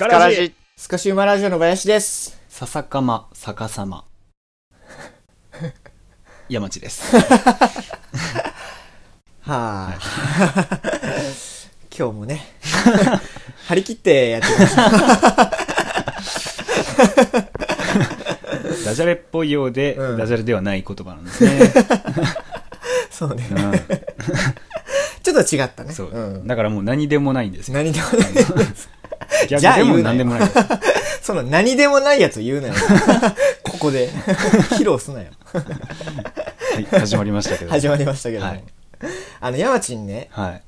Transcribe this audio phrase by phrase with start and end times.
[0.00, 0.54] カラジ。
[0.78, 2.40] スカシウマラジオの林です。
[2.48, 4.06] 笹かま逆さま。
[6.48, 7.14] 山地です。
[9.42, 9.98] はあ、
[11.94, 12.46] 今日もね、
[13.66, 14.76] 張り切ってやってます。
[18.86, 20.16] ダジャレっぽいようで、うん。
[20.16, 21.70] ダジャレではない言葉なんですね、
[23.10, 23.46] そうね。
[23.50, 23.54] う
[25.22, 25.90] ちょっと違ったね。
[25.90, 26.46] ん、そう、ん。
[26.46, 27.74] だからもう何でもないんですよ。
[27.74, 28.30] 何でもない。
[29.48, 30.50] 逆でもじゃあ言うなよ何でもない
[31.22, 32.74] その何でもないやつ言うなよ。
[33.62, 34.08] ここで。
[34.72, 35.30] 披露すなよ。
[35.52, 38.50] はい、始まりましたけど始まりましたけども。
[38.50, 38.64] はい
[39.40, 40.62] あの、山ちんね、はい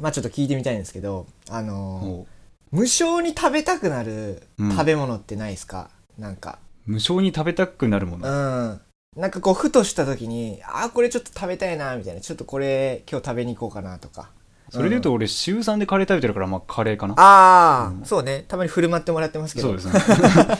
[0.00, 2.26] まあちょっと聞いてみたいんですけど、あのも
[2.70, 6.58] 無償に食べたくなるうん食べ物ってないですか、なんか。
[6.88, 8.28] う無償に食べたくなるもうの、
[8.74, 8.80] ん。
[9.16, 12.20] なんかこう、ふとした時に、ああ、これちょっと食べたいな、みたいな。
[12.22, 14.30] ちょっとこれ、今日食べに行こうかな、とか。
[14.72, 18.44] それで言うと俺週3でカレー食べてるからまあカレーかなああ、うんそうね。
[18.48, 19.68] たまに振る舞ってもらってますけど。
[19.68, 20.58] そうですね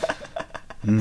[0.86, 1.00] うん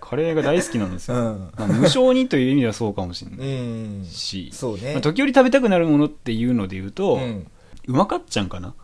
[0.00, 1.50] カレーが大好きなんですよ、うん。
[1.56, 4.04] まあ、無償にという意味ではそうかもしれうないん。
[4.06, 4.92] し、そうね。
[4.92, 7.18] まあ、時折食べたくなるものっていうので言うと、う。
[7.18, 7.46] うん
[7.86, 8.74] まかっちゃんかな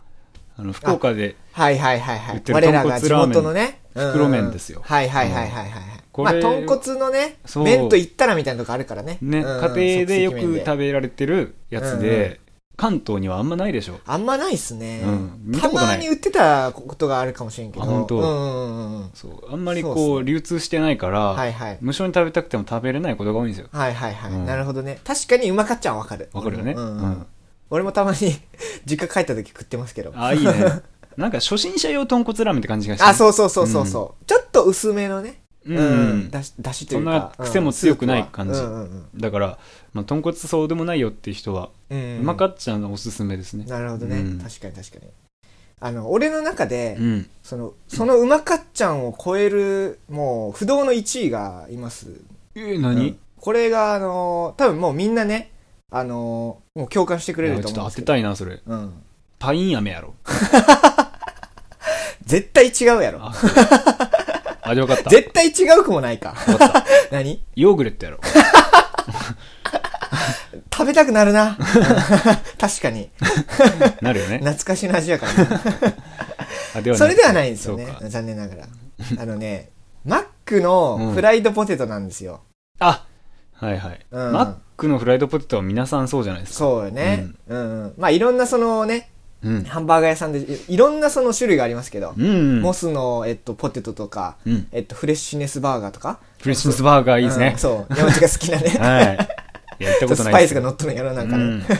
[0.55, 2.35] あの福岡ではいはいはいはい。
[2.37, 3.79] 売ってる我らが地元のね。
[3.95, 5.83] 袋麺ですよはいはいはいはいはい。
[6.11, 9.17] これまあ、豚骨のね、そう麺と言ったらみたいなとこあるからね。
[9.21, 12.39] ね、うん家庭でよく即席麺食べられてるやつで、
[12.75, 15.01] 関東にはあんまないでしょあんまないっすね。
[15.05, 17.83] うん見たたことないまに売ってたことがあるかもしれんけど。
[17.83, 19.09] あ本当うんうんうんうん。
[19.13, 21.77] そうあんまりこう流通してないから、はいはい。
[21.81, 24.31] 無償に食べたくても食べれないことが多いんですよはいはいはい。
[24.31, 24.99] うんなるほどね。
[25.03, 26.29] 確かにうまかっちゃわかる。
[26.33, 27.25] わかるよねうんうんうん
[27.69, 28.17] 俺もたまに
[28.85, 30.11] 実家帰った時食ってますけど。
[30.15, 30.81] ああいいね
[31.17, 35.42] なんか初心者用豚骨ラーメンって感じがしてあ、そうそうそうそうそう、ちょっと薄めのね。
[35.65, 37.33] うん、うんだし、だしといそうんか。
[37.37, 38.59] な癖も強くない感じ
[39.19, 39.57] だから、
[39.93, 41.97] まあ、豚骨そうでもないよっていう人は、うん。
[41.97, 45.11] うんうまかっちゃんがおすすめですねなるほどね、うん確かに確かに。
[45.79, 52.07] あの、俺の中で、うんその、そのうまかっちゃんを超える、もう、不動の1位がいます。
[52.55, 55.51] えー、何、うんこれが、あの、多分もうみんなね、
[55.91, 58.01] あの、もう共感してくれるいやちょっと当て。
[58.01, 58.93] たいなそれうん。
[59.37, 60.13] パイン飴やろ
[62.25, 63.19] 絶対違うやろ。
[64.63, 66.35] あそうあでよかった絶対違うくもないか。
[67.11, 67.43] 何？
[67.55, 68.19] ヨーグレットやろ
[70.71, 71.57] 食べたくなるな。
[72.57, 73.09] 確かに。
[74.01, 75.61] なるよね懐かしの味やからな。
[76.75, 78.67] あではそれではないんですよね残念ながら。
[79.19, 79.69] あのね、
[80.05, 82.41] マックのフライドポテトなんですよ。
[82.79, 83.05] あ
[83.53, 87.27] はいはい、うんマックのフライドポテトは皆さんそうじゃないですかそうよね。
[87.47, 87.93] うん、うん。
[87.97, 89.11] まあいろんなそのね、
[89.43, 96.19] うんハンバーガー屋さんでいいろんなその種類がありますけど、うんモスの、えっと、ポテトとか、うんえっと、フレッシュネスバーガーとか。
[96.39, 97.95] フレッシュネスバーガーいいですねうん、そう。
[97.95, 98.69] 山地が好きなね。
[98.79, 99.43] はい
[99.79, 101.43] いや行ったことスないですパイスが乗っとるんやろ、なんかね。
[101.43, 101.63] うん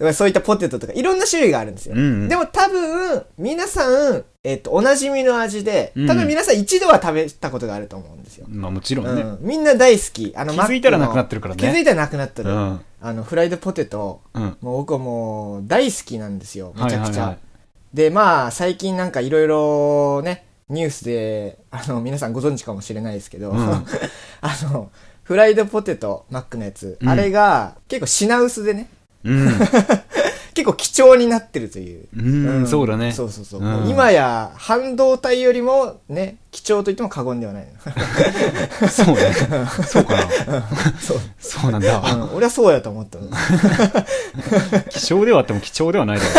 [0.00, 1.94] まあそういったポテトとか、いろんな種類があるんですよ。
[1.96, 8.46] うんうんでも多分、皆さん、えっと、おなじみの味で、うん多分皆さん一度は食べたことがあると思うんですよ。
[8.48, 10.32] まあもちろんね、うん、みんな大好き。
[10.36, 12.50] あの、気づいたらなくなってるからね気づいたらなくなってる。
[13.02, 14.42] うんあの、フライドポテト、うん。
[14.60, 16.72] もう僕はもう大好きなんですよ。
[16.76, 17.36] めちゃくちゃ。
[17.94, 23.58] で、まあ、最近なんかいろいろね、ニュースで、あの、皆さんご存知かもしれないですけど、うん。
[24.40, 24.90] あの、
[25.22, 27.08] フライドポテト、マックのやつ、うん。
[27.08, 28.88] あれが結構品薄でね、
[29.24, 29.48] うん、
[30.58, 32.08] 結構貴重になってるという。
[32.16, 33.12] うんそうだね。
[33.12, 33.60] そうそうそう。
[33.60, 33.66] うん。
[33.66, 37.66] もう今や半導体よりもね、貴重と言っても過言ではない。
[38.90, 39.32] そうね。
[39.86, 40.22] そうかな。
[40.98, 41.20] そう。
[41.38, 43.28] そうなんだ、うん、俺はそうやと思ったの。
[44.90, 46.30] 希少ではあっても貴重ではないだろ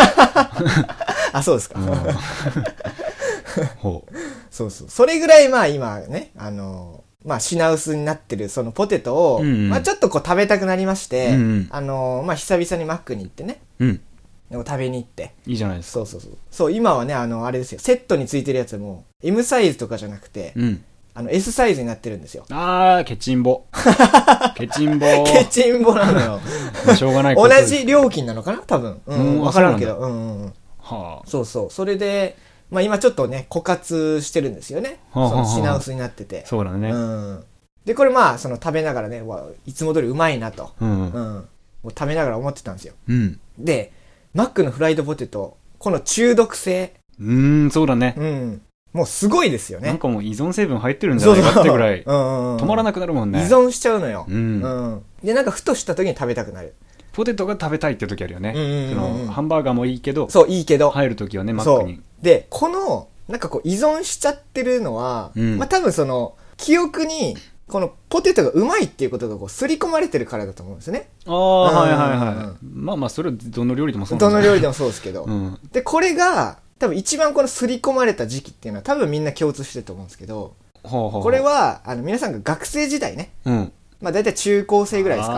[1.31, 1.79] あ、そうですか。
[1.79, 4.13] う、うん、ほう。
[4.51, 4.89] そうそう。
[4.89, 9.69] それぐらいまあ今ね、あの、まあ品薄になってるそのポテトを、うんうん。
[9.69, 11.67] まあちょっとこう食べたくなりまして、うんうん。
[11.69, 14.01] あの、まあ久々にマックに行ってね、うん
[14.49, 15.33] でも食べに行って。
[15.45, 16.37] いいじゃないですかそうそうそう。
[16.49, 20.83] そう、今はね、あの、あれですよ、セットについてるやつも、M サイズとかじゃなくて、うん
[21.13, 22.45] あの、S サイズになってるんですよ。
[22.49, 23.65] あーケチンボ
[24.55, 26.39] ケチンボケチンボなのよ。
[26.85, 28.59] ま あしょうがないこ同じ料金なのかな？
[28.65, 29.01] 多分。
[29.05, 29.99] ううんん、あわからんけど。
[29.99, 30.53] そううんうんうん。
[30.79, 31.69] はあそうそう。
[31.71, 32.37] それで、
[32.69, 34.99] まあ今ちょっとね、枯渇してるんですよね。
[35.11, 36.45] はあはあはあその品薄になってて。
[36.45, 37.43] そうだねうん。
[37.85, 40.71] で、これまあ、その食べながらね、わいつも通りうまいなと。
[40.79, 41.47] うんうん。
[41.83, 42.93] もう食べながら思ってたんですよ。
[43.09, 43.91] うんで、
[44.33, 48.61] マックのフライドポテト、この中毒性、うーんそうだねうん。
[48.93, 49.87] もうすごいですよね。
[49.87, 54.25] なんかもう依存成分入ってるんじゃないかってぐらい止まらなくなるもんね依存しちゃうのよ。
[54.27, 55.03] うんうん。
[55.23, 56.73] で、なんかふとした時に食べたくなる。
[57.11, 60.89] ポテトが食べたいって時あるよねそのハンバーガーもいいけどそう、いいけど。
[60.91, 62.01] 入る時はねマッそうクに。
[62.21, 67.35] で、この、なんかこう依存しちゃってるのは、うんまあ多分その、記憶に、
[67.69, 71.09] このポテトがうまいっていうことがこう、刷り込まれてるからだと思うんですよね。
[71.27, 72.47] ああはいはいうんうん。
[72.47, 75.23] はいまあまあそれはどの料理でもそうどの料理ででもそうですけど。
[75.23, 83.71] うんで、これが、多分一番この刷り込まれた時期っていうのは多分みんな共通してると思うんですけど、ほうほうこれは、あの、皆さんが学生時代ね、うん。
[84.01, 85.35] まあ大体中高生ぐらいですか。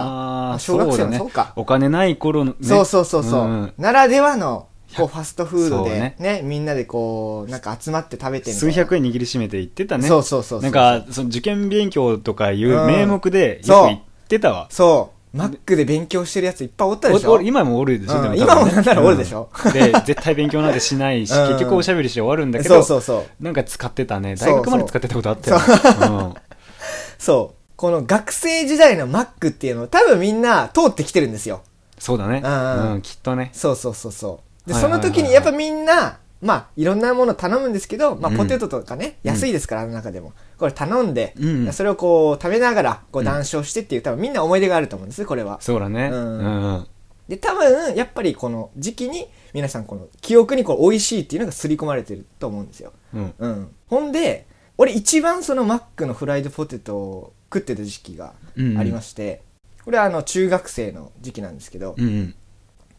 [0.52, 1.54] あー小学生もそうか。
[1.56, 2.58] お金ない頃のね。
[2.62, 3.74] そうそうそうそう、ん。
[3.78, 6.16] ならではの、こう、ファストフードでそうね。
[6.20, 8.60] ねみんなでこう、なんか集まって食べてみたいな。
[8.60, 10.08] 数百円握りしめて行ってたね。
[10.08, 10.70] そうそうそうそう。
[10.70, 12.88] なんかその受験勉強とかいううん。
[12.88, 13.78] 名目でそう。
[13.78, 15.38] よく行ってたわ、そう。
[15.38, 17.42] マックで勉強してるやついっぱいおったでしょ？
[17.42, 18.24] 今もおるでしょ、うん。
[18.24, 19.50] でも今もなんならおるでしょ？
[19.66, 21.48] うんで絶対勉強なんてしないし、 うん。
[21.52, 23.44] 結局おしゃべりして終わるんだけどそうそうそう。
[23.44, 24.36] なんか使ってたね。
[24.36, 26.34] そう大学まで使ってたことあったよ、うん。
[27.18, 27.62] そう。
[27.78, 31.62] この学生時代のマックっていうのを多分みんな通ってきてるんですよ。
[31.98, 32.92] そうだね、うん。
[32.94, 33.52] うん、きっとね。
[33.54, 34.51] そうそうそうそう。
[34.66, 38.38] で、その時にやっぱみんな、まあ、いろんなもの頼むんですけど、まあ、うん。
[38.38, 40.34] ポテトとかね、安いですから、あの中でも。
[40.58, 45.60] これ頼んで、うんそれをこう、食べながら、こう、談笑してっていう、多分みんな思い出があると思うんです、これは。
[45.62, 46.10] そうだね。
[46.12, 46.88] ううんん、うん。
[47.28, 52.92] で、多分、やっぱりこの時期に、皆さんこの、記憶にこう、美味しいっていうのが刷り込まれてると思うんですよ。
[53.14, 53.34] うん。
[53.38, 53.76] うん。
[53.88, 54.48] ほんで、
[54.78, 58.34] 俺一番そのマックのフライドポテトを食ってた時期が
[58.80, 59.44] ありまして、
[59.86, 62.36] これはあの、中学生の時期なんですけど、うんうん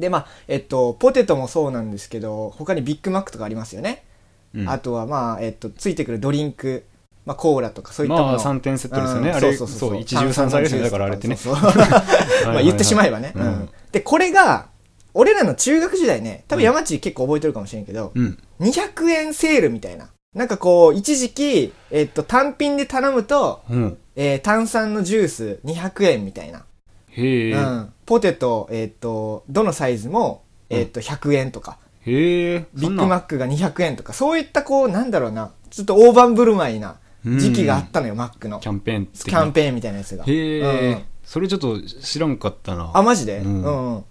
[0.02, 4.02] で、まあ、えっと、ポテトもそうなんですけど、他にビッグマックとかありますよね。
[4.52, 4.68] うん。
[4.68, 6.84] あとは、まあ、えっと、ついてくるドリンク、
[7.24, 8.32] まあ、コーラとかそういったもの。
[8.32, 10.84] まあ3点セットですよね、うんあれそうそうそう一汁三菜ですよね。
[10.86, 11.36] だからあれってね。
[11.36, 11.72] そうそう
[12.46, 13.32] まあ言ってしまえばね。
[13.36, 13.42] うん。
[13.42, 13.68] うん。
[13.92, 14.66] で、これが、
[15.14, 18.38] 俺らの中学時代ね、多分山地結構覚えてるかもしれんけど、うん。
[18.58, 20.08] 200円セールみたいな。
[20.34, 23.98] なんかこう、一時期、えっと、単品で頼むと、うん。
[24.16, 26.64] えー炭酸のジュース200円みたいな。
[27.10, 27.92] へえ、うん。
[28.12, 31.78] ポテト、えっと、どのサイズも、えっと、100円とか。
[32.04, 38.60] へえビッグマックが200円とか、そういったこう、なんだろうな、ちょっと大盤振る舞いな時期があったのよ、マックの。
[38.60, 40.24] キャンペーン的キャンペーンみたいなやつが。
[40.24, 44.04] へえ、うんそれちょっと知らんかったなあ、マジで、ううんん、うん。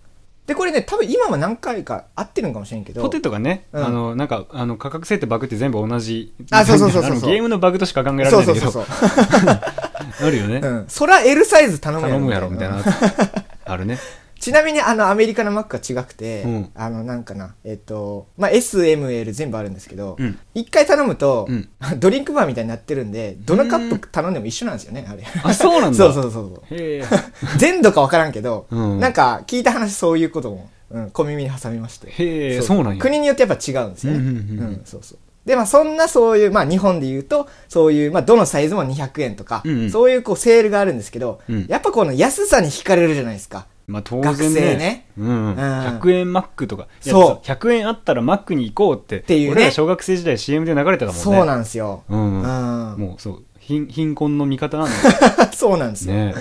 [0.47, 3.01] で、これね、多分今も何回か合ってるんかもしれんけど。
[3.03, 9.61] ポテトがね、うんあのなんかあの価格設定バグって全部同じあそうそうそうそうゲームのバグとしか考えられそないんだけどうそうそうそう。
[10.27, 10.85] あるよね、うん。
[10.87, 12.15] そら L サイズ頼むやろ。
[12.15, 12.77] 頼むやろみたいな
[13.71, 13.99] あるね
[14.41, 21.69] ちなみにあのアメリカのマックは違くて、うんあのなんかな、えっと、まあ、S、M、L 全部あるんですけどうん、一、回頼むと、うん
[21.99, 25.23] ドリンクバーみたいになってるんで、どのカップ頼んでも一緒なんですよね、あれ。
[25.43, 26.77] あそうなんだ そうそうそうそう。
[27.57, 32.09] 全度かわからんけど、うんなんか聞いた話そういうことも、うん、小耳に挟みまして。
[32.09, 34.19] へえそうなんや国によってやっぱ違うんですよね。
[34.19, 35.17] うんそうそう。
[35.45, 39.91] で、まあそんなそういう、まあ日本で言うと、そういう、まあどのサイズも200円とか、うんうん。
[39.91, 41.65] そういうこうセールがあるんですけど、うん。
[41.67, 43.65] やっぱこの安さに惹かれるじゃないですか。
[43.87, 44.61] まあ当学然ね。
[44.61, 45.07] 生ね。
[45.17, 45.55] うん、ん。
[45.55, 46.87] 100円マックとか。
[47.01, 47.45] そう。
[47.45, 49.19] 100円あったらマックに行こうって。
[49.19, 49.55] ていうね。
[49.55, 51.21] 俺ら小学生時代 CM で流れてたもんね。
[51.21, 52.03] そうなんですよ。
[52.07, 52.99] うん、うん。
[52.99, 53.43] もうそう。
[53.59, 55.51] 貧貧困の味方なんだ。
[55.53, 56.13] そうなんですよ。
[56.13, 56.35] ね。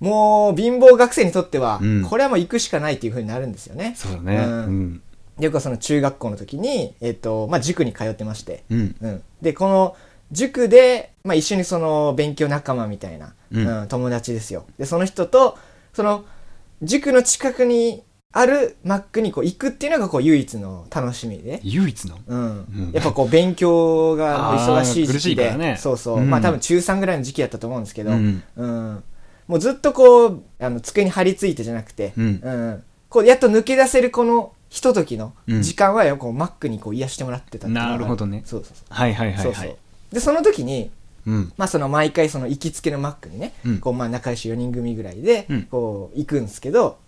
[0.00, 2.02] もう貧乏学生にとっては、うん。
[2.02, 3.94] これはもう行くしかないっていう風になるんですよね。
[3.96, 4.36] そうだね。
[4.36, 5.02] ううん
[5.40, 8.96] んよくその中学校の時に、えっ、と、まあ塾に通ってまして、うん。
[9.00, 9.22] うん。
[9.42, 9.96] で、この
[10.32, 14.66] 塾で、まあ一緒にその勉強仲間みたいな、ううんん、友達ですよ。
[14.78, 15.58] で、その人と、
[15.92, 16.24] その、
[16.82, 18.02] 塾の近くに
[18.32, 21.60] あるマックにこう行くっていうのがこう唯一の楽しみで。
[21.62, 22.18] 唯一の？
[22.26, 22.40] うん。
[22.40, 22.90] うん。
[22.92, 25.76] やっぱこう勉強が忙しい時期で、ね。
[25.78, 26.30] そうそう、うん。
[26.30, 28.42] まあ多分中3ぐらいの時期やったと思うんですけど、うん。
[28.56, 29.04] うん。
[29.46, 32.82] もうずっとこう、あの、机に張り付いてじゃなくて、うん。
[33.08, 35.62] こう、やっと抜け出せるこの、ひとときのうん。
[35.62, 38.42] 時間はよ、こう、マックにこう、癒してもらってたっていうのがなるほどね。
[38.44, 38.92] そうそうそう。
[38.92, 39.66] はいはいはいそうそう。
[39.66, 39.76] はい。
[40.10, 40.90] で、その時に、
[41.26, 41.52] うん。
[41.56, 43.78] まあその毎回その行きつけのマックにね、うん。
[43.78, 46.98] こうまあ仲良し4人組ぐらいでうん、こう行くんですけど、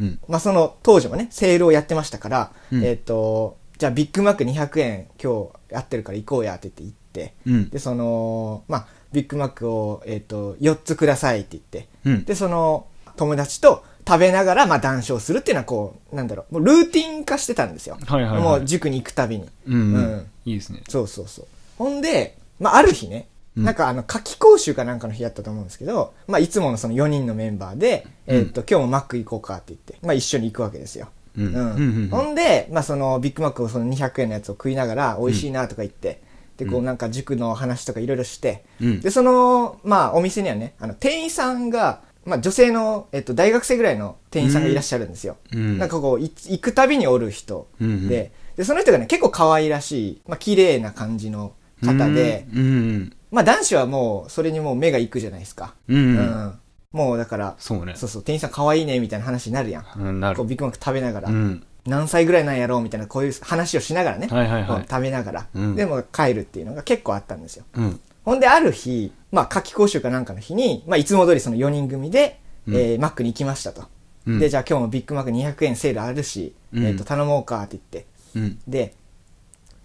[0.00, 0.18] うん。
[0.26, 2.84] まあその当時もね、セールをやってましたから、うん。
[2.84, 7.70] えっ、と、じゃあビッグマック200円今日やってるから行こうやって言って行って、うん。
[7.70, 12.24] で、その、まあビッグマックを、えっ、と、4つくださいって言って、うん。
[12.24, 12.86] で、その
[13.16, 17.96] 友達と食べながらまあ談笑するっていうのはこう、なんだろう、もうルーティン化してたんですよ。
[18.06, 18.42] はいはいはい。
[18.42, 19.48] もう塾に行くたびに。
[19.66, 19.94] うんうん。
[19.94, 20.26] うん。
[20.44, 20.82] いいですね。
[20.86, 21.46] そうそうそう。
[21.78, 23.64] ほんで、まあ、ある日ね、うん。
[23.64, 31.08] なんかあの、夏季講習かなんかの日やったと思うんですけど、まあ、いつものその4人のメンバーで、えーっと、今日もマック行こうかって言って、まあ、一緒に行くわけですよ。
[31.38, 31.46] うん。
[31.46, 31.54] うん。
[31.54, 36.20] うんうんほんで、まあ、その、ビッグマックをその200円のやつを食いながら、美味しいなとか言って、
[36.58, 39.00] で、こうなんか塾の話とかいろいろして、うん。
[39.00, 45.36] で、その、まあ、お店にはね、あの、店員さんが、まあ、女性の、えっと、大学生ぐらいの店員さんがいらっしゃるんですよ。
[45.52, 45.78] うん。
[45.78, 48.08] なんかこう、い行くたびにおる人で、うんうん。
[48.08, 48.30] で、
[48.62, 51.52] その人がね、結構可愛らしい、まあ、綺麗な感じの
[51.84, 53.16] 方で、うんうん。
[53.30, 55.74] まあ、男子はもう、それにもう目が行くじゃないですか。
[55.88, 56.58] うんうん。
[56.92, 57.94] もう、だから、そうね。
[57.96, 59.86] そうそう、店員さん可愛いね、みたいな話になるやん。
[59.96, 60.36] うんなる。
[60.36, 61.64] こう、ビッグマック食べながら、うん。
[61.86, 64.86] 何歳ぐらいなんやろうみたいな、こういう話をしながらね、はいはいはい。
[64.88, 65.74] 食べながら、うん。
[65.74, 67.64] でも帰るっていうのが結構あったんですよ。
[67.74, 73.84] うんほんで、ある日、まあ、夏季講習かなんかの日に、まあ、いつも通りその4人組で、うんえーマックに行きましたと。
[74.26, 78.06] うんで、じゃあ今日もビッグマック200円セールあるし、うんえっ、と、頼もうかって言って。
[78.36, 78.94] うんで、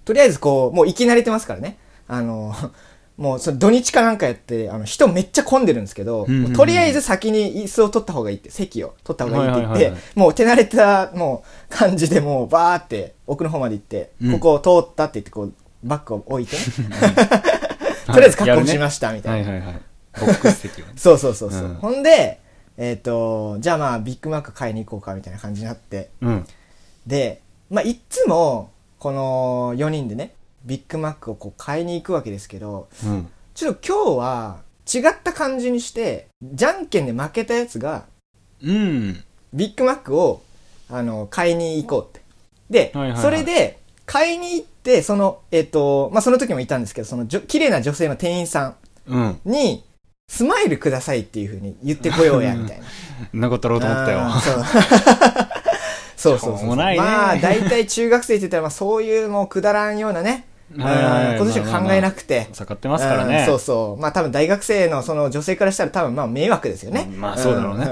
[0.05, 1.77] とりあえずこう、もう行き慣れてますからね。
[2.07, 2.53] あの、
[3.17, 15.53] もうその土日かなんかやって、あの人めっちゃ混んでるんですけど、うんうんうんとりあえず先に椅子を取った方がいいって、席を取った方がいいって言って、はいはいはいはいもう手慣れたもう感じでもうバーって奥の方まで行って、うんここを通ったって言ってこう、
[15.83, 16.61] バッグを置いてね。
[18.13, 19.49] とりあえず確保しましたみたいな。
[19.51, 19.81] はいはいはい。
[20.19, 20.93] ボックス席をね。
[20.97, 21.61] そうそうそうそう。
[21.63, 22.39] うんほんで、
[22.77, 26.47] えっ、と、じゃあまあビッグマック買いに行こうかみたいな感じになって、うん。
[27.05, 30.33] で、まあ、いっつも、この4人でね、
[30.65, 33.29] ビッグマックをこう買いに行くわけですけど、うん。
[33.53, 34.61] ちょっと今日は
[34.93, 38.05] 違った感じにして、じゃんけんで負けたやつが、
[38.61, 39.23] うん。
[39.53, 40.43] ビッグマックを、
[40.89, 42.25] あの、買いに行こうって。
[42.69, 48.75] で、はいはいはいそれで、買いに行って、その、えっ、と、まあ、その時もいたんですけど、そのじょ、綺麗な女性の店員さ
[49.05, 49.21] うん。
[49.25, 49.83] んに、
[50.29, 52.85] スマイルくださいっていう風に言ってこようや、みたいな。
[53.37, 54.19] んなことろうと思ったよ。
[54.21, 54.63] あーそう。
[56.15, 57.01] そうそうそうしょうもないね。
[57.01, 61.27] まあ大体中学生って言ったらまあそういうもうくだらんようなねうんはいはい。
[61.27, 62.47] はいことしか考えなくて。
[62.53, 63.39] 盛ってますからね。
[63.41, 64.01] うんそうそう。
[64.01, 67.07] まあ多分大学生のその女性からしたら多分まあ迷惑ですよね。
[67.15, 67.85] まあそうだろうね。
[67.85, 67.89] ん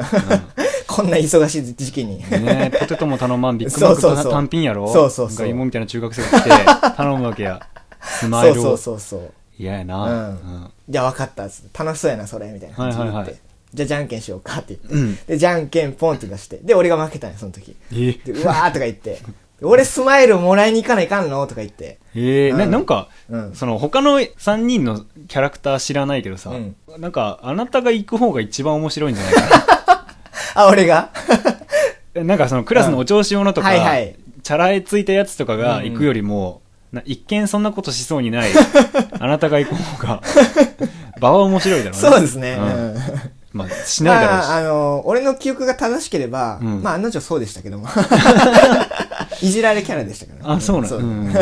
[0.96, 2.24] こんな忙しい時期に。
[2.24, 4.32] うんねポテトも頼まん、ビッグマックそうそうそう。
[4.32, 4.88] 単品やろ？
[4.88, 5.46] そうそうそう。
[5.46, 7.68] が芋みたいな中学生が来て、頼むわけや。
[8.02, 8.64] スマイルを。
[8.64, 9.00] そうそう。
[9.00, 10.04] そうそう嫌やな。
[10.06, 10.30] うん。
[10.30, 10.72] うん。
[10.88, 12.76] じゃあ分かったっつって楽しそうやなそれみたいな。
[12.76, 13.42] 感じで言って、はいはいはい。
[13.74, 15.18] じゃあじゃんけんしようかって言って、うん。
[15.28, 16.58] でじゃんけんポンって出して。
[16.58, 17.76] で俺が負けたんよその時。
[17.92, 18.14] え？
[18.14, 19.20] でうわーとか言って。
[19.62, 21.98] 俺スマイルをもらいに行かないかんのとか言って。
[22.14, 22.72] えー、なうん。
[22.72, 23.56] なんか、うん。
[23.56, 26.76] その他の3人のキャラクター知らないけどさ、うん。
[27.00, 29.75] なんかあなたが行く方が一番面白いんじゃないか
[30.56, 31.12] あ俺が。
[32.16, 34.16] な なんかそのクラスのお調子者とか、はいはい。
[34.42, 35.86] チャラいついたやつとかがうん。
[35.86, 38.50] うん行くよりも、な一見そんなことしそうにない
[39.20, 40.22] あなたが行く方が
[41.20, 42.10] 場は面白いだろうね。
[42.10, 42.58] そうですね。
[42.60, 42.96] ううん。
[42.96, 42.98] ん。
[43.54, 46.84] まあしないだろうし、まあ、あの、俺の記憶が正しければ、うん。
[46.84, 47.88] まあ、案の定そうでしたけども。
[49.42, 51.04] いじられキャラでしたから、あそうなの、んう。
[51.32, 51.34] ん、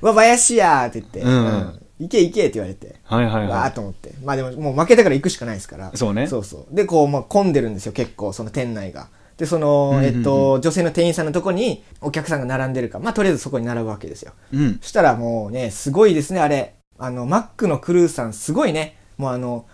[0.00, 4.14] わ、林やーって言って、うん行け行けって言われて、はいはいわはいーと思って。
[4.24, 5.92] まあでも、もう負けたから行くしかないですから。
[5.94, 6.74] そうねそうそう。
[6.74, 9.08] で、こう、まあ、混んでるんですよ、結構、その店内が。
[9.36, 14.32] で、その、えっと、女性の店員さんのとこに、お客さんが並んでるから、まあ、とりあえずそこに並ぶわけですよ。
[14.52, 16.74] うんそしたらもうね、すごいですね、あれ。
[16.98, 18.96] あの、マックのクルーさん、すごいね。
[19.18, 19.66] もうあの、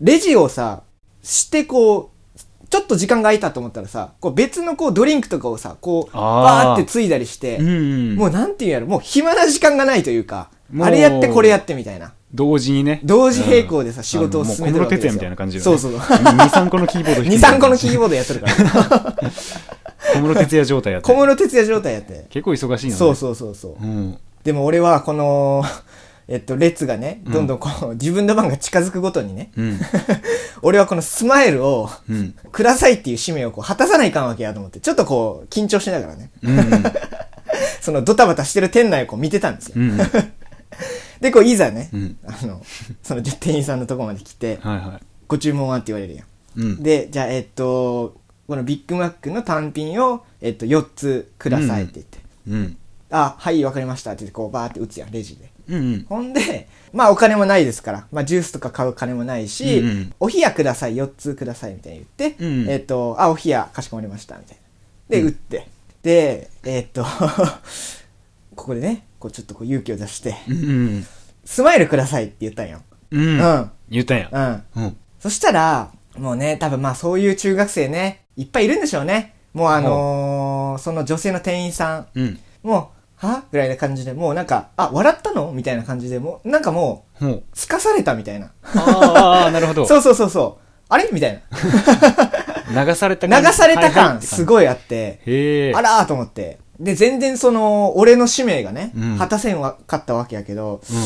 [0.00, 0.82] レジをさ、
[1.22, 2.38] してこう、
[2.70, 12.12] ちょっと時間が空いたと思ったらさ、こう別のこうドリンクとかをさ、こう、バーってついだりして、うんうんもうなんていうんやろ、もう暇な時間がないというか、あれやってこれやってみたいな。
[12.34, 15.12] 同時にね同時並行でさ、うん仕事を進めてるわけですよ。
[15.12, 16.00] 小室哲也みたいな感じよねそうそうそう。
[16.00, 19.16] 23個のキーボード弾2、いてる3個のキーボードやってるから。
[20.14, 22.26] 小室哲也状態やって小室哲也状態やって。
[22.30, 23.82] 結構忙しいのねそうそうそうそう。
[23.82, 25.64] うんでも俺はこの、
[26.28, 29.80] えっと、列がね、どんどんこう、自分の番が近づくごとにね、うん
[30.62, 36.84] 俺はこのスマイルを、うんくださいっていう使命をこう果たさないかんわけやと思って、ちょっとこう、緊張しながらね、うんうん
[37.80, 39.74] そのドタバタしてる店内をこう見てたんですよ。
[39.76, 40.10] うんはい
[41.20, 42.18] で、こう、いざね、うん。
[42.24, 42.62] あの、
[43.02, 46.60] その店員さんのとこまで来て、はご注文はって言われるやん。
[46.60, 46.82] いうん。
[46.82, 52.76] で、じゃあ、えっと、このビッグマックの単品を、えっと、4つくださいって言って、うん
[53.10, 55.50] あ、はい、わかりましたって言って、こう、バーって打つやん、レジで。
[55.68, 56.06] うんうん。
[56.08, 60.14] ほんで、まあお金もないですから、まあジュースとか買う金もないし、うんうん。
[60.20, 62.68] お冷やください、4つくださいみたいに言って、うん。
[62.68, 64.62] えっ、と、あ、お冷やかしこまりました、みたいな。
[65.08, 65.26] で、うん。
[65.28, 65.68] 打って。
[66.02, 67.04] で、えっ、と、
[68.54, 71.06] ここでね、こうちょっとこう勇気を出して、うん
[71.44, 72.82] スマイルくださいって言ったんよ。
[73.10, 73.40] うんうん。
[73.40, 73.70] うん。
[73.88, 79.34] 言ったんやうんそしたら、もうね、多分まあそういう中学生ね、いっぱいいるんでしょうね。
[79.54, 83.44] もうあのーその女性の店員さん、うんもう、は？
[83.50, 85.50] ぐらいな感じで、もうなんか、あ、笑ったの？
[85.52, 88.52] みたいな感じで、もう、なんかもう、ほうすかされたみたいな。
[88.74, 90.64] ああなるほど そうそうそうそう。
[90.88, 91.08] あれ？
[91.12, 91.42] みたい
[92.86, 93.40] 流されたな。
[93.40, 96.58] 流された感すいごいあって、へえあらーと思って。
[96.80, 100.96] で、全然その、俺の使命がねうん、果たせんわかったわけやけど、うん。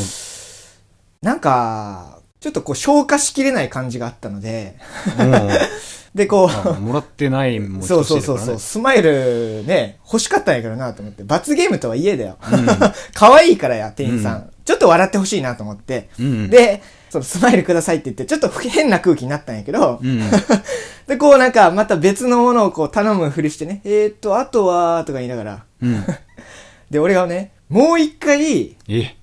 [1.23, 4.77] なんか、ちょっとこう消化しきれない感じがあったので、
[5.19, 5.33] うん。
[6.15, 12.37] で、こあう、もらってないもんそうそうそうそう、スマイルね、欲しかったんやけどなと思って、罰ゲームとはいえだよ。
[13.15, 14.51] 可愛いからや、店員さん。
[14.63, 20.23] うんちょっと笑ってほしいなと思って、うんで、そのスマイルくださいって言って、ちょっと変な空気になったんやけど、うん
[21.07, 26.05] で、こうなんか、また別のものをこう頼むふりしてね、えーっと、あとは、とか言いながら、うん。
[26.91, 29.17] で、俺がね、もう一回、え。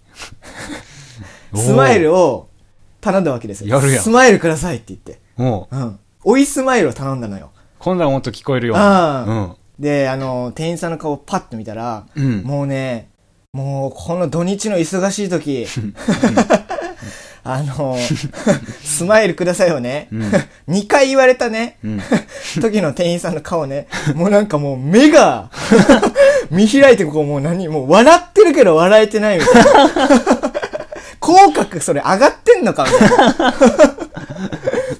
[1.55, 2.49] スマイルを
[3.01, 3.75] 頼んだわけですよ。
[3.75, 4.03] やるやん。
[4.03, 5.19] スマイルくださいって言って。
[5.37, 5.99] もううん。
[6.23, 7.51] 追いスマイルを頼んだのよ。
[7.79, 8.73] 今度はもっと聞こえるよ。
[8.77, 12.43] あで、あの、店員さんの顔をパッと見たら、うんうん。
[12.43, 13.08] もうね、
[13.51, 15.65] もうこの土日の忙しい時、
[17.43, 17.97] あの、
[18.83, 20.21] スマイルくださいをね、うん
[20.67, 22.01] 2回言われたね、うん。
[22.61, 25.49] 時の店員さんの顔ね、もうなんかもう目が、
[26.51, 29.89] 見開いてこうもう何、もう笑ってるけど笑えてないみたいな。
[31.19, 33.53] 口角それ上がってんのかみたいな。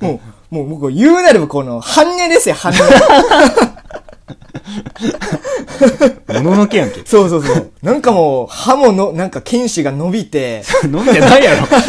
[0.02, 2.82] もう、もう僕言うなればこの、半値ですよ、半値。
[6.44, 7.02] もののけやんけ。
[7.06, 7.72] そうそうそう。
[7.82, 11.68] なんかもう、歯もの、なんか剣士が伸びて、飲んでないやろ。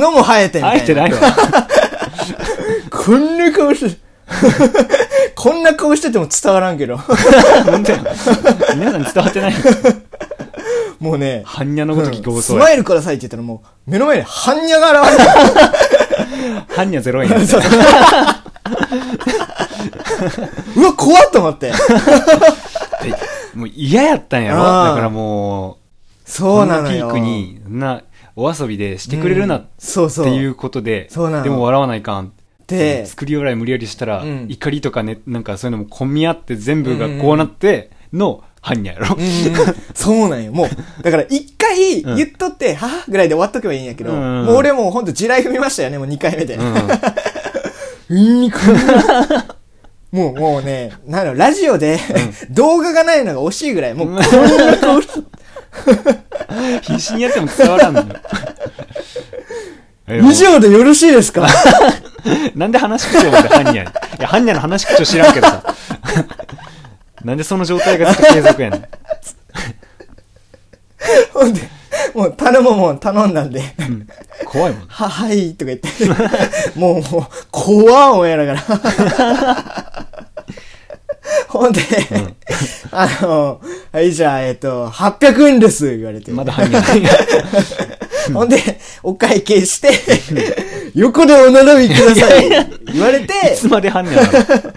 [0.00, 0.78] 角も生えてみたいな。
[0.78, 1.18] 生えてないわ。
[2.90, 3.96] こんな顔して、
[5.34, 6.96] こんな顔してても伝わらんけど。
[6.96, 7.98] 本当や
[8.76, 9.54] 皆さんに伝わってない。
[10.98, 12.42] もうね、般若のごときうん強盗や。
[12.42, 15.32] スマイルくださいって言ったらもう、目の前に般若が現れた。
[16.74, 17.30] 般若ゼロ円
[20.76, 21.72] うわ、怖っと思って。
[23.54, 24.62] もう嫌やったんやろ？
[24.62, 25.76] あーだからもう、
[26.30, 27.08] そうなのよ。
[27.08, 28.02] こんピークに、そんな、
[28.34, 30.24] お遊びでしてくれるなっうんそうそう。
[30.24, 32.32] ていうことで、そうなのでも笑わないかん。
[32.66, 39.16] で、作り笑い無理やりしたら、うん怒りとかね、なんかそういうのも込み合って全部がこうなっての般若やろ？
[39.16, 40.52] うんうんそうなんよ。
[40.52, 40.68] もう、
[41.02, 46.54] だから一回うん言っとって、はぁぐらいで終わっとけばいいんやけど、うんもう俺もうほんと地雷踏みましたよね、もう2回目で。
[46.54, 46.74] うん
[48.08, 48.50] うん。
[50.12, 51.98] もう、もうね、なんだろう、ラジオで、
[52.50, 55.08] 動画がないのが惜しいぐらい、もうこんな顔し
[56.82, 58.06] 必死にやっても伝わらんのよ。
[60.08, 61.46] え以上でよろしいですか？
[62.54, 63.76] なんで話し口調まで般若に？
[63.76, 63.92] いや、
[64.28, 65.74] 般若の話し口調知らんけどさ。
[67.24, 68.84] なんでその状態がずっと継続やねん。
[71.32, 71.62] ほんで、
[72.14, 74.06] もう頼むもん頼んだんで、うん。
[74.46, 74.86] 怖いもん。
[74.88, 75.88] は、はい、とか言って、
[76.78, 78.60] もう、もう、怖っ思いながら。
[81.48, 81.80] ほんで、
[82.90, 83.60] あの、
[83.92, 86.30] はい、じゃあ、えっと、800円です、言われて。
[86.32, 87.02] まだ般若ない。
[88.32, 89.90] ほんで、お会計して、
[90.94, 92.48] 横でお並びください、
[92.92, 93.54] 言われて。
[93.54, 94.72] い、つまで般若なの？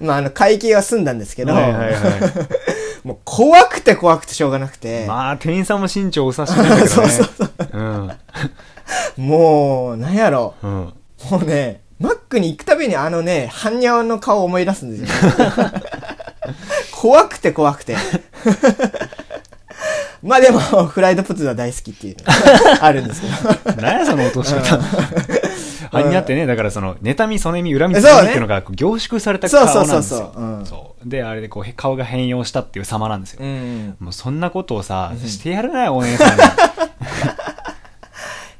[0.00, 2.46] まあ、あの、会計は済んだんですけど、はいはいは
[3.04, 5.06] もう怖くて怖くてしょうがなくて、い。
[5.06, 7.08] まあ、店員さんも身長お察しなんだけどね。
[7.08, 7.50] そうそうそう。
[7.72, 8.10] うん。
[9.16, 10.54] もう、なんやろ。
[10.62, 10.92] うん。
[11.30, 15.08] もうね、マックに行くたびにあのね、般若の顔を思い出すんですよ。
[16.92, 17.96] 怖くて怖くて。
[20.22, 22.32] まあでも、フライドポテトは大好きっていうのが
[22.84, 23.34] あるんですけど。
[23.82, 24.78] 何やその落とし方。
[25.92, 30.18] 般若ってね、だからその、妬み、そねみ、恨み、つそうねみっていうのが凝縮された顔そうなんですよ。
[30.18, 33.40] そうそうそううんそうで、あれでこう、へ顔が変容したっていう様なんですよ。
[33.42, 33.96] うん。
[34.00, 36.42] もうそんなことをさ、してやるなよ、お姉さんに。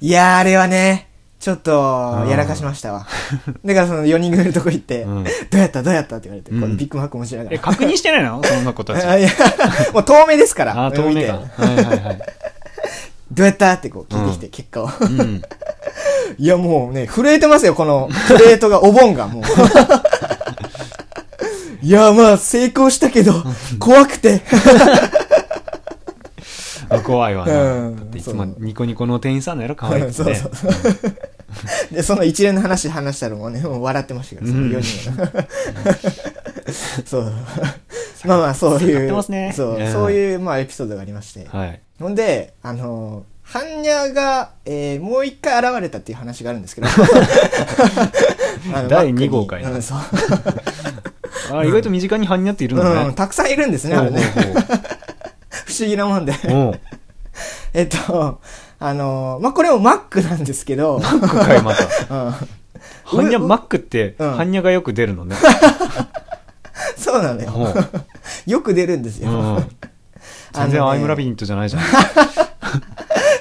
[0.09, 3.07] いやー、あれはね、ちょっと、やらかしましたわ。
[3.65, 5.83] だからその4人組のとこ行って、うんどうやった？
[5.83, 6.17] どうやった？
[6.17, 7.61] って言われて、うんこのビッグマックもしながえ、ら。
[7.61, 8.43] 確認してないの？
[8.45, 9.03] そんな子たち。
[9.07, 9.29] あいや、
[9.93, 10.87] もう透明ですから。
[10.87, 11.33] あ、透明か。
[11.63, 12.19] はいはいはい。
[13.33, 13.73] どうやった？
[13.73, 14.91] ってこう聞いてきて、結果を。
[16.39, 16.45] うん。
[16.45, 19.43] いや、もうね、震えてますよ、このプレートが、お盆が、もう。
[21.83, 23.33] いや、まあ、成功したけど、
[23.79, 24.43] 怖くて。
[26.89, 27.63] あ 怖いわな。
[27.63, 30.35] うんだっていつもニコニコの店員さんのやろ、可愛くてね。
[30.37, 31.93] そうそうそう。
[31.93, 35.31] で、その一連の話話したらもうね、もう笑ってましたけど、その4人が。
[37.05, 37.33] そう。
[38.25, 39.23] まあまあ、そうやいう。
[39.53, 41.47] そう、うんそういう、まあ、エピソードがありまして。
[41.51, 41.81] はい。
[42.01, 46.89] ほんで、あのー、般若が、えー、もう一回現れたっていう話があるんですけど。
[48.73, 49.75] 第マックに二号かいなう。
[51.53, 53.15] あ、意外と身近に般若っているんだうん、ね。
[53.15, 54.23] たくさんいるんですね、あれね。
[55.67, 56.33] 不思議なもんで。
[57.75, 58.41] えっと、
[58.79, 61.85] あのー、まあ、これもマックなんですけど、マックかい、また。
[61.85, 62.31] うん、
[63.05, 65.37] 般若、マックって、うん般若がよく出るのね。
[66.97, 67.75] そうなのよ。
[68.47, 69.31] よく出るんですよ。
[69.31, 69.69] うん
[70.53, 71.83] 全然アイムラビントじゃないじゃん。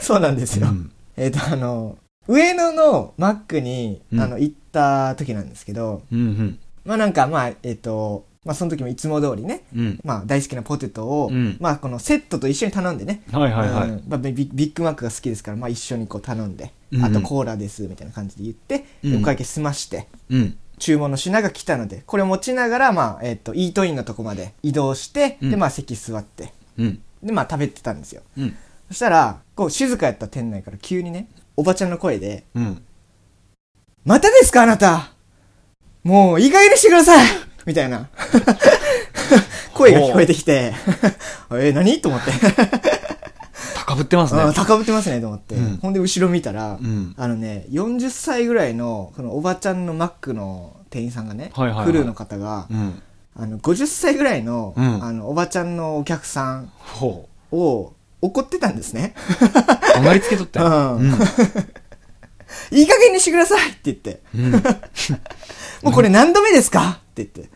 [0.04, 0.68] そうなんですよ。
[0.68, 6.60] うんえっと、あの、上野のマックに、うんあの、行った時なんですけど、うんうん。
[6.86, 10.00] まあなんか、まあ、えっと、まあその時もいつも通りね、うん。
[10.04, 13.90] まあ大好きなポテトを、うんまあこのセットと一緒に頼んでね、はいはいはい。
[13.90, 20.58] うんまあ、ビビビッグマックが好きですから、まあ一緒にこう頼んで、うんあとコーラです、みたいな感じで言って、うんお会計済まして、うん。
[20.80, 27.00] 注文の品が来たので、これを持ちながら、まあ、えっ、と、イートインのとこまで移動して、うんで、まあ席座って、うん。
[27.22, 28.24] で、まあ食べてたんですよ。
[28.38, 28.56] うん。
[28.92, 32.84] そしたら、こう静かやった店内から急にね、おばちゃんの声で、うん。
[34.04, 35.14] またですかあなた？
[36.04, 37.26] もう、いい加減にしてください
[37.66, 38.10] みたいな。
[39.74, 40.74] 声が聞こえてきて、
[41.56, 42.02] え、何？
[42.02, 42.32] と思って。
[43.78, 44.52] 高ぶってますねあ。
[44.52, 45.56] 高ぶってますね、と思って。
[45.56, 47.16] うんほんで、後ろ見たら、うん。
[47.18, 53.02] あのね、40歳ぐらいの、このおばちゃんのマックの店員さんがね、はいはいはいクルーの方が、うん。
[53.38, 59.14] あの、50歳ぐらいの、うんあの、おばちゃんのお客さんほを、怒ってたんですね。
[59.98, 60.68] 怒鳴りつけとったよ。
[60.96, 61.20] うんうん。
[62.72, 64.22] いい加減にしてくださいって言って。
[64.36, 64.52] うん。
[65.84, 67.00] もうこれ何度目ですか？
[67.12, 67.50] って言って。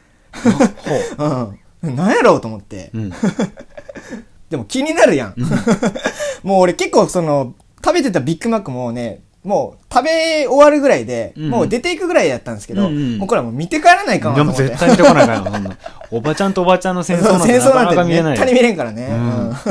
[1.17, 1.95] ほうん。
[1.95, 2.89] 何やろうと思って。
[2.93, 2.97] う。
[2.97, 3.13] うん。
[4.49, 5.36] でも気になるやん。
[6.43, 14.75] もう俺結構その、食べてたビッグマックもね、もう食べ終わるぐらいで、うんもう出ていくぐらいやったんですけど、うんうんもうこれはもう見て帰らないかなでもと思って。
[14.75, 15.77] 絶対見てこないからなそんな。
[16.12, 19.08] おばちゃんとおばちゃんの戦争 なんてなかなんてなか見れないに見れんからね。
[19.10, 19.55] うんうん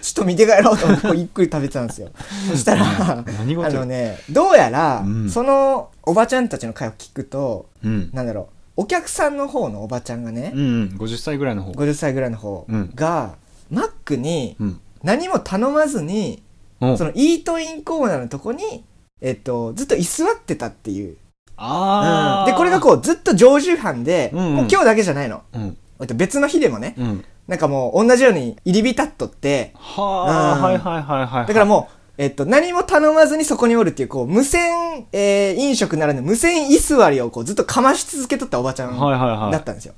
[0.00, 2.08] ちょっと見て帰ろうと思って、こうゆっくり食べてたんですよ。
[2.50, 8.10] そしたら、あ何事のね、どうやら、うんそのおばちゃんたちの会を聞くと、うん。
[8.12, 10.96] なんだろう、お客さんの方のおばちゃんがねう、んうん。
[10.98, 11.72] 50歳ぐらいの方。
[11.72, 13.34] 50歳ぐらいの方うんが、
[13.70, 14.80] マックにうん。
[15.02, 18.84] 何も頼まずに、おそのイートインコーナーのとこに、
[19.20, 21.16] えっと、ずっと居座ってたっていう。
[21.56, 22.50] あー。
[22.50, 25.42] うんで、これがこう、ずっと常習犯で、うんうんもう今日だけじゃないの。
[25.52, 25.76] うん。
[26.00, 27.24] えっと別の日でもね、うん。
[27.46, 31.46] なんかもう同じように入り浸っとって、はあ、うんはいはいはいはい。
[31.46, 39.52] だからもう、えっと、何も頼まずにそこにおるっていう、こう、無線、えー飲食ならぬ無線居座りをこう、ずっとかまし続けとったおばちゃんはいはいはい。
[39.52, 39.94] だったんですよ。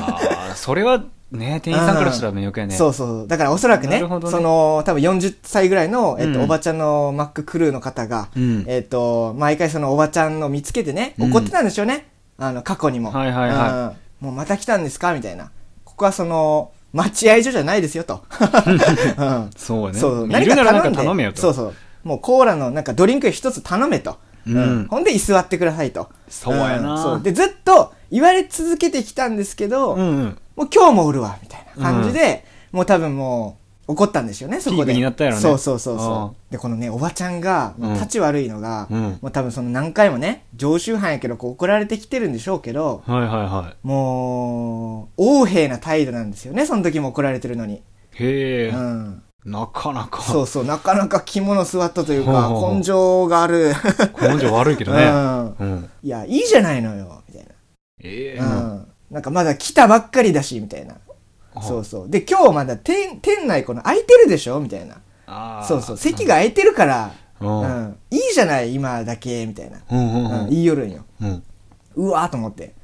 [0.00, 2.74] ああ、それはね、店員さんからしたら余計ね。
[2.74, 3.28] そうそう。
[3.28, 8.64] だからおそらくね、ねその、多分40歳ぐらいの、えっと、うんおばちゃんのマッククルーの方が、うん。
[8.66, 12.08] えっと、毎回そのおばちゃんの見つけてね、うん怒ってたんでしょうね。
[12.38, 13.10] あの、過去にも。
[13.10, 15.14] はいはいはうんもうまた来たんですか？
[15.14, 15.50] みたいな。
[15.84, 18.24] ここはその、待合所じゃないですよと。
[19.18, 19.98] うんそうね。
[19.98, 21.40] そう、いるならなんか頼めよと。
[21.40, 21.74] そうそう。
[22.04, 24.18] もうコーラのなんかドリンク一つ頼めと。
[24.56, 26.08] うんほんで居座ってくださいと。
[26.28, 26.94] そうやな。
[26.94, 27.22] んそう。
[27.22, 30.38] で、ずっと言われ続けてきたんですけど、うんうん。
[30.56, 33.56] もう今日もおるわ、みたいな感じで、もう多分も
[33.86, 34.86] う怒ったんですよね、そこで。
[34.86, 36.52] ピークになったやろねそうそうそうあそう。
[36.52, 47.76] で、このね、おばちゃんが、立ち悪いのが、うんもう多分その何回もね、常習犯やけど、こう怒られてきてるんでしょうけど、はいはいはもう、横柄な態度なんですよね、その時も怒られてるのに。
[47.76, 47.78] い。
[47.78, 48.76] へえう。
[48.76, 49.22] ん。
[49.44, 50.20] なかなか。
[50.22, 53.72] そうそう、なかなか肝の座ったというか根性がある。
[54.20, 55.04] 根性悪いけどね。
[55.04, 55.54] うん。
[55.58, 55.90] うん。
[56.02, 57.46] いや、いいじゃないのよ、みたい
[58.02, 58.40] ええ。
[58.40, 58.46] な。
[58.46, 58.88] うん。
[59.10, 60.96] なんかまだ来たばっかりだし、みたいな。
[61.62, 62.10] そうそう。
[62.10, 64.60] で、今日まだ店、店内この空いてるでしょ？
[64.60, 65.64] みたいな。
[65.66, 65.96] そうそう。
[65.96, 67.46] 席が空いてるから、う。
[67.46, 67.96] うんん。
[68.10, 69.78] いいじゃない、今だけ、みたいな。
[69.90, 70.40] うんうんうん。
[70.40, 71.04] うん言いよるんよ。
[71.22, 71.42] うん。
[71.96, 72.74] うわーと思って。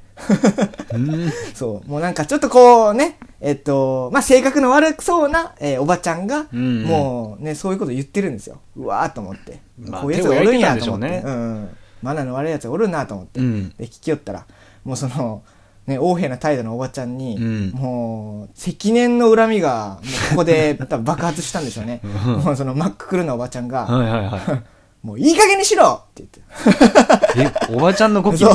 [0.93, 1.31] うん。
[1.55, 1.88] そう。
[1.90, 8.59] もうなんかちょっとこうね、えっと、まあ、性格の悪そうな、えーおばちゃんが、うんもうね、そういうこと言ってるんですよ。
[8.74, 9.61] うわーと思って。
[9.78, 11.09] まあこういうやつがおるんやと思って。
[11.09, 11.76] ねうん。
[12.02, 13.40] マナーの悪いやつがおるなと思って。
[13.40, 13.68] うん。
[13.76, 14.46] で、聞きよったら、
[14.83, 15.42] もうその、
[15.87, 22.00] ね、横柄な態度のおばちゃんに、うんもう、積年の恨みが、もうここで 多分爆発したんでしょうね。
[22.02, 24.62] うんもうその、マッククルーなおばちゃんが、はいはいは
[25.04, 27.68] もういい加減にしろって言って。
[27.68, 27.72] い。
[27.72, 28.54] え、おばちゃんの語気そう。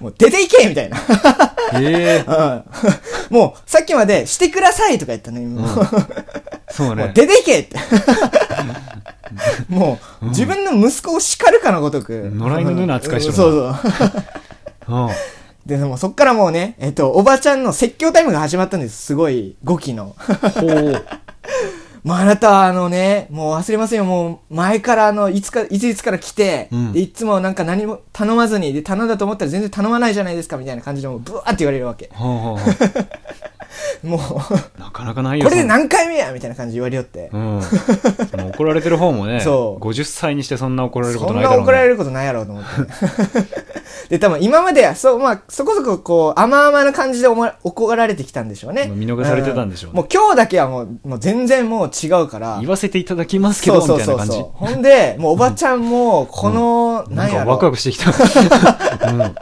[0.00, 0.96] もう出ていけみたいな。
[1.74, 2.24] へえ。
[2.26, 3.34] うん。
[3.34, 5.68] もう、さっきまでしてくださいとか言ったのに、もう、
[6.70, 7.04] そうね。
[7.04, 7.76] もう出ていけって。
[9.68, 12.30] もう、自分の息子を叱るかのごとく。
[12.34, 13.50] 野良犬のような扱いしとるそう
[14.86, 14.96] そう。
[14.96, 15.08] うん。
[15.66, 19.02] で、でもそっからもうね、えっと、おばちゃんの説教タイムが始まったんです。
[19.02, 20.16] すごい、語気の。
[20.54, 21.06] ほう。
[22.08, 26.92] もうあなたはあのね、もう忘れませんよ、もう前からあの、いつか、いついつから来て、うん。
[26.94, 32.08] でいつもなんか何も頼まずに、で、頼んだと思ったら全然頼まないじゃないですか、みたいな感じでもうブワーって言われるわけ。
[32.14, 32.70] ほうほうほ
[34.02, 34.80] もう、う。
[34.80, 35.44] なかなかないよ。
[35.44, 37.30] これでそんな何回目やみたいな感じで言われよって。
[37.32, 37.60] うん。
[38.50, 41.62] 怒られてる方もね、 そう50歳にしてそんな怒られるこそんとないだろうね。
[41.64, 42.68] な怒られることないやろうと思って。
[44.08, 48.90] で、多分今までは、そう、まあ、そこそここう、甘々な感じで怒られてきたんでしょうね。
[48.94, 52.58] 見逃されてたんでしょうねんもう今日だけはもう、もう全然もう違うから。
[52.60, 54.38] 言わせていただきますけど、みたいな感じ。
[54.40, 58.10] ほんで、もうおばちゃんも、この、なかなんんやろワクワクしてきた。
[59.12, 59.34] うん。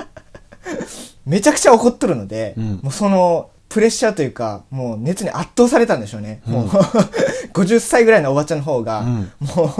[1.26, 6.40] めちゃくちゃ怒っとるので、うんもうその、プレッシャーというか、もう熱に圧倒されたんでしょうね。
[6.46, 6.68] うんもう、
[7.52, 9.74] 50歳ぐらいのおばちゃんの方が、うんも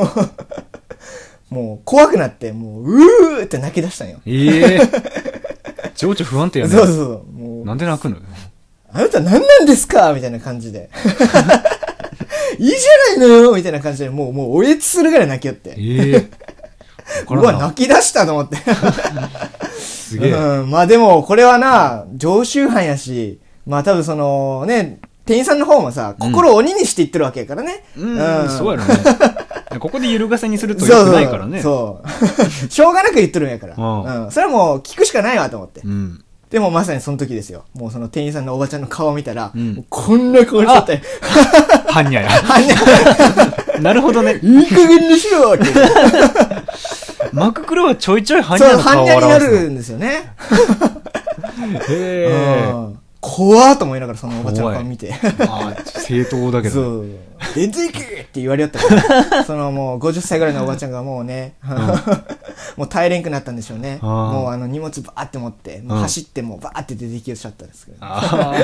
[1.51, 4.19] う、 もう怖くなって、もう、うーって泣き出したんよ。
[4.27, 4.81] ええ
[5.95, 6.73] 情緒不安定やね。
[6.73, 7.33] そうそうそう。
[7.33, 8.17] もう、なんで泣くの？
[8.93, 10.13] あなた何なんですか？
[10.13, 10.91] みたいな感じで。
[12.59, 15.75] いいじゃないのよみたいな感じで、もう、もう、おえつするぐらい泣きよって。
[15.79, 16.31] ええ
[17.31, 18.57] うわ、泣き出したと思って。
[19.79, 20.33] すげえ。
[20.33, 27.85] うん、まあでも、これはな、常習犯やし、まあ多分その、ね、店員さんの方もさ、心を鬼にしていってるわけやからね。
[27.97, 28.95] うん、そうやろね。
[29.81, 31.61] ここで揺るがせにするとそう良くないからね。
[31.61, 32.09] そう。
[32.71, 33.75] しょうがなく言ってるんやから。
[33.77, 34.31] うんうん。
[34.31, 35.81] それはもう聞くしかないわと思って。
[35.85, 36.23] うん。
[36.49, 37.65] でもまさにその時ですよ。
[37.75, 41.03] もうその店員さんのおばちゃんの顔を見たら、うんこんな顔しちゃって、
[41.89, 42.31] はんにゃや。
[42.31, 44.39] はんにゃ、なるほどね。
[44.41, 45.65] いい加減にしろって。
[47.33, 49.51] マククロはちょいちょいはんにそう、ゃの顔をはんにゃにな。
[49.51, 50.33] るんですよね。
[51.91, 52.71] へえ。
[52.73, 55.13] うん怖ーと思いながらそのおばちゃんの顔見て。
[55.39, 56.75] まあ、正当だけど。
[56.75, 57.07] そう。
[57.55, 61.55] 出ていけって言われよったから、 そのもう50歳ぐらいのおばちゃんがもうね、
[62.77, 63.99] もう耐えれんくなったんでしょうね。
[64.01, 68.55] もうあの荷物バーって持って、もう走ってもうバーって出ていきよっしゃったんですけど、あ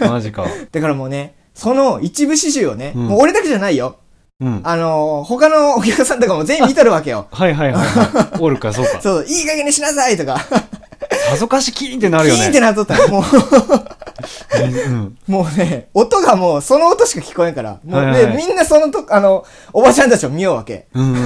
[0.00, 0.46] あ、マジか。
[0.70, 3.96] だからもうね、その一部始終をね、うんもう俺だけじゃないよ。
[4.40, 4.60] うん。
[4.64, 7.26] あのー他のお客さんとかも全員見とるわけよ。
[7.30, 8.38] はいはいはいはい。
[8.38, 9.00] おるか、そうか。
[9.02, 10.40] そう、いい加減にしなさいとか、
[11.30, 12.40] さぞかしキーンってなるよね。
[12.40, 13.22] キーンってなっとったら、もう、
[14.88, 15.18] うん。
[15.26, 20.88] もうね、音がもう、その音しか聞こえんから、もう、はいはいみんなそのと、あの、おばちゃんたちを見ようわけ。
[20.94, 21.24] うんうん。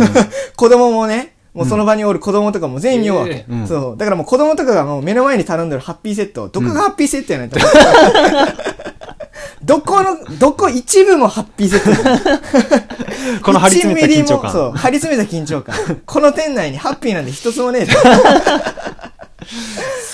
[0.56, 3.30] 子供もね、もうその場におる子供とかも全員見ようわけ。
[3.30, 3.96] ええうんそう。
[3.96, 7.78] だからもう子供とかがもう目の前に頼んでるハッピーセット、どこがハッピーセットやねんと思って。
[9.62, 14.72] どこの、どこ一部もハッピーセットこの張り詰めた緊張1ミリもそう、感。
[14.72, 16.02] 張り詰めた緊張感。
[16.04, 17.86] この店内にハッピーなんて一つもね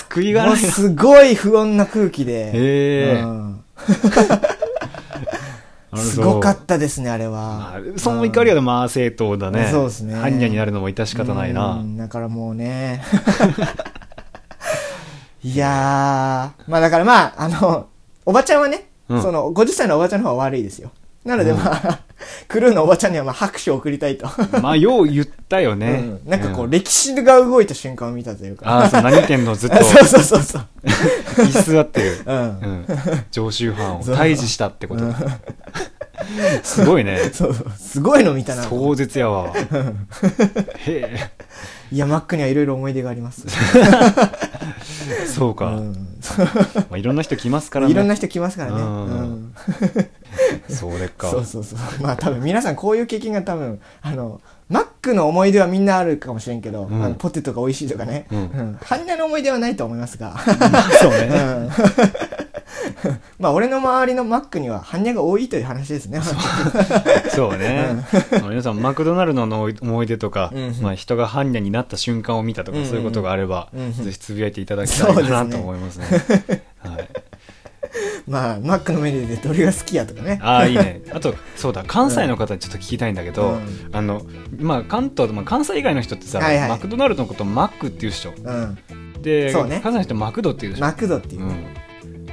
[0.09, 0.57] 救いがないな。
[0.57, 2.51] すごい不穏な空気で。
[5.95, 7.99] すごかったですね、あれまはあ。
[7.99, 9.69] その怒りはまあ正当だね。
[9.71, 11.83] そうですね般若になるのも致し方ないなう。
[11.83, 13.03] んだからもうね。
[15.43, 17.87] いやー、まあだからまあ、あの、
[18.25, 20.91] おばちゃんはね、うんその、50歳のおばちゃんの方は悪いですよ。
[21.23, 21.99] なのでまあ、
[22.47, 24.27] クルーのおばちゃんにはまあ拍手を送りたいと。
[24.61, 26.29] まあ、よう言ったよねうん。
[26.29, 28.67] なんかこう、ん歴史が動いた瞬間を見たというか。
[28.67, 29.53] ああ、そう、何店の？
[29.55, 30.65] ずっとそうそうそうそう。
[31.45, 32.21] 居座ってる。
[32.25, 32.37] うん。
[32.37, 32.85] うん。
[33.31, 35.15] 常習犯を退治したってことうん。
[36.63, 37.19] すごいね。
[37.33, 37.71] そうそう。
[37.77, 38.63] すごいの見たな。
[38.63, 39.53] 壮絶やわ。
[40.85, 41.29] へ
[41.91, 43.45] いや、マックにはいろいろ思い出があります。
[45.23, 45.67] え、そうか。
[45.75, 46.07] うん
[46.89, 47.91] まあ、いろんな人来ますからね。
[47.91, 48.81] いろんな人来ますからね。
[48.81, 49.53] うんうん
[50.69, 51.29] そうでっか。
[51.29, 51.79] そうそうそう。
[52.01, 58.27] まあ多分皆さんこういう経験が多分、あの、マックの思い出はみんなあるかもしれんけど、うんあのポテトが美味しいとかね。
[58.31, 58.79] うんうん。
[58.81, 60.37] ハンナの思い出はないと思いますが。
[61.01, 61.69] そうね。
[63.03, 66.21] う んまあ俺の周りのマックにはハンニャが多いという話ですね。
[67.29, 68.05] そう ね。
[68.31, 76.05] まあ皆さん、マクドナルドの思い出とかうん、まあ、人が般若になった瞬間を見たとか、うんそういうことがあればうん、ぜひつぶやいていただきたいかなと思いますね。
[76.79, 77.07] はい。
[78.27, 80.39] まあ、マックのメニューでどれが好きやとかね。
[80.41, 81.01] ああ、いいね。
[81.11, 84.21] あと、そうだ、関西の方にちょっと聞きたいんだけど、うんあの、
[84.57, 88.29] まあ、関東、まあ、関西以外の人ってさ、はいはいマクドナルドのことをマックっていう人。
[88.31, 88.77] うん。
[89.21, 90.85] で、そうね関西の人マクドっていうでしょ。
[90.85, 91.45] マクドっていうう。
[91.45, 91.65] ん。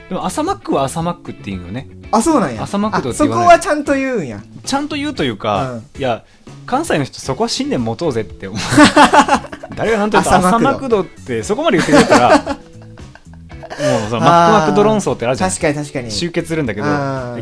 [0.09, 1.89] でも、朝マックは朝マックっていうのね。
[2.11, 2.63] あ、そうなんや。
[2.63, 4.43] 朝マクドってあそこはちゃんと言うんや。
[4.65, 6.25] ちゃんと言うというか、うんいや、
[6.67, 8.61] 関西の人そこは信念持とうぜって思う。
[9.77, 12.39] 誰が何と言うと朝マクドってそこまで言ってくれたら、
[13.79, 15.51] もうそのマックマクド論争ってあるじゃん。
[15.51, 16.11] 確かに確かに。
[16.11, 16.87] 集結するんだけど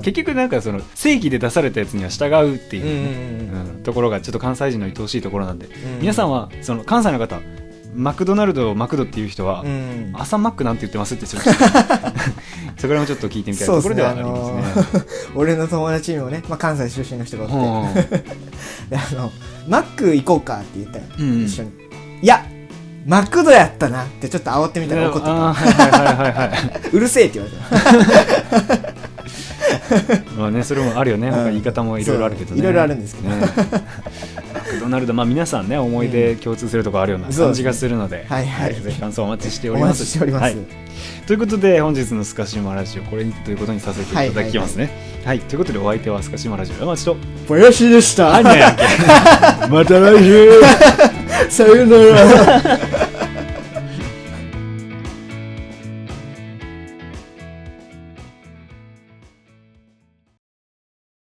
[0.03, 7.41] 結局なんかその正義で出されたやつには従うっていうところがちょっと関西人の愛おしいところなんで、ん皆さんはその関西の方
[7.97, 10.13] マクドナルドをマクドっていう人は、うん。
[10.15, 14.57] 朝マックなんて言ってますって そこらもちょっと聞いてみたいところではありますね。
[14.57, 15.05] ねあの
[15.35, 18.03] 俺の友達にもね、まあ、関西出身の人がおって、
[18.91, 19.33] であの、
[19.67, 21.71] マック行こうかって言ったよ、うん一緒に。
[22.23, 22.45] いや、
[23.07, 25.33] マクドやったなってちょっと煽ってみたら怒ってた。
[25.33, 26.89] はいはい。
[26.93, 28.96] うるせえって言われた。
[30.37, 31.31] まあね、それもあるよね。
[31.31, 32.61] 他言い方もいろいろあるけどね。
[32.61, 33.47] いろいろあるんですけどね
[34.55, 40.01] マクドナルド、まあ皆さんね、思い出共通するところあるような感じがするので、はいはいぜひ感想お待ちしておおります。
[40.01, 40.43] 待ちしております。
[40.43, 40.87] はい
[41.27, 44.91] ということで、本日のスカシマラジオ、これにということにさせていただきますね。
[45.25, 47.17] はい、ということで、お相手はスカシマラジオ、山内と、
[47.49, 48.41] ぼやしでした。
[49.69, 50.61] また来週
[51.51, 53.06] さよなら。